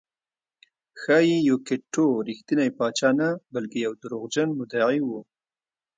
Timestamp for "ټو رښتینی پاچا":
1.93-3.09